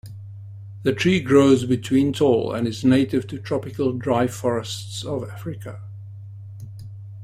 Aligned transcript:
The 0.81 0.93
tree 0.93 1.19
grows 1.19 1.63
between 1.65 2.11
tall 2.11 2.53
and 2.55 2.67
is 2.67 2.83
native 2.83 3.27
to 3.27 3.37
tropical 3.37 3.93
dry 3.93 4.25
forests 4.25 5.03
of 5.05 5.23
Africa. 5.29 5.79